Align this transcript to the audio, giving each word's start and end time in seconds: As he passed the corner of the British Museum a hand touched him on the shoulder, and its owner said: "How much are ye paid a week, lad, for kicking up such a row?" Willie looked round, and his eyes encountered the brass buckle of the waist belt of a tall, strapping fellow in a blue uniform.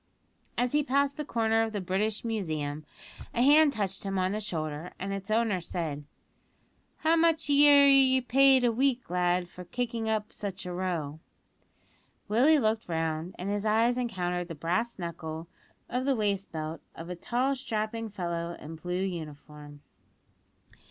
As 0.57 0.71
he 0.71 0.81
passed 0.81 1.15
the 1.15 1.23
corner 1.23 1.61
of 1.61 1.73
the 1.73 1.79
British 1.79 2.25
Museum 2.25 2.87
a 3.35 3.43
hand 3.43 3.71
touched 3.71 4.03
him 4.03 4.17
on 4.17 4.31
the 4.31 4.39
shoulder, 4.39 4.93
and 4.97 5.13
its 5.13 5.29
owner 5.29 5.61
said: 5.61 6.05
"How 7.01 7.15
much 7.15 7.47
are 7.51 7.53
ye 7.53 8.19
paid 8.21 8.63
a 8.63 8.71
week, 8.71 9.11
lad, 9.11 9.47
for 9.47 9.63
kicking 9.63 10.09
up 10.09 10.33
such 10.33 10.65
a 10.65 10.73
row?" 10.73 11.19
Willie 12.27 12.57
looked 12.57 12.89
round, 12.89 13.35
and 13.37 13.47
his 13.51 13.63
eyes 13.63 13.95
encountered 13.95 14.47
the 14.47 14.55
brass 14.55 14.95
buckle 14.95 15.47
of 15.87 16.05
the 16.05 16.15
waist 16.15 16.51
belt 16.51 16.81
of 16.95 17.11
a 17.11 17.15
tall, 17.15 17.55
strapping 17.55 18.09
fellow 18.09 18.57
in 18.59 18.71
a 18.71 18.81
blue 18.81 19.03
uniform. 19.03 19.81